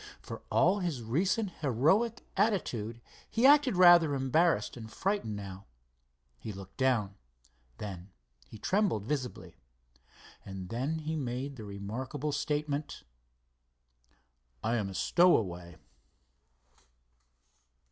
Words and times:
For 0.19 0.41
all 0.49 0.79
his 0.79 1.03
recent 1.03 1.51
heroic 1.61 2.25
attitude, 2.35 3.01
he 3.29 3.45
acted 3.45 3.75
rather 3.75 4.15
embarrassed 4.15 4.75
and 4.75 4.91
frightened 4.91 5.35
now. 5.35 5.67
He 6.39 6.51
looked 6.51 6.77
down. 6.77 7.13
Then 7.77 8.09
he 8.47 8.57
trembled 8.57 9.05
visibly. 9.05 9.57
And 10.43 10.69
then 10.69 10.97
he 10.97 11.15
made 11.15 11.55
the 11.55 11.65
remarkable 11.65 12.31
statement: 12.31 13.03
"I 14.63 14.73
am 14.77 14.89
a 14.89 14.95
stowaway." 14.95 15.75